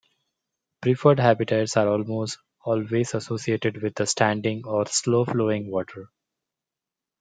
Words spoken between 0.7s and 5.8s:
Preferred habitats are almost always associated with standing or slow-flowing